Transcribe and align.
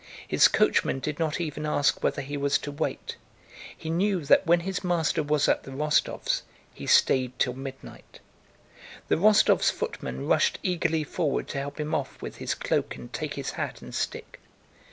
His 0.27 0.47
coachman 0.47 0.97
did 0.99 1.19
not 1.19 1.39
even 1.39 1.63
ask 1.63 2.01
whether 2.03 2.23
he 2.23 2.35
was 2.35 2.57
to 2.57 2.71
wait. 2.71 3.17
He 3.77 3.91
knew 3.91 4.21
that 4.25 4.47
when 4.47 4.61
his 4.61 4.83
master 4.83 5.21
was 5.21 5.47
at 5.47 5.61
the 5.61 5.69
Rostóvs' 5.69 6.41
he 6.73 6.87
stayed 6.87 7.37
till 7.37 7.53
midnight. 7.53 8.19
The 9.09 9.15
Rostóvs' 9.17 9.71
footman 9.71 10.25
rushed 10.27 10.57
eagerly 10.63 11.03
forward 11.03 11.47
to 11.49 11.59
help 11.59 11.79
him 11.79 11.93
off 11.93 12.19
with 12.19 12.37
his 12.37 12.55
cloak 12.55 12.95
and 12.95 13.13
take 13.13 13.35
his 13.35 13.51
hat 13.51 13.83
and 13.83 13.93
stick. 13.93 14.39